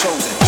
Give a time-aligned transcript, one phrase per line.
[0.00, 0.39] chosen.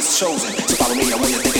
[0.00, 0.56] Gets chosen.
[0.66, 1.59] So follow me, I want you thinking you opposing.